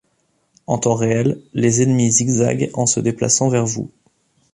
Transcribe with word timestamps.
En 0.65 0.79
temps 0.79 0.95
réel 0.95 1.39
les 1.53 1.83
ennemis 1.83 2.09
zigzaguent 2.09 2.71
en 2.73 2.87
se 2.87 2.99
déplaçant 2.99 3.49
vers 3.49 3.67
vous. 3.67 3.91